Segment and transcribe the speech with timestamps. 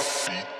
[0.00, 0.59] Beat.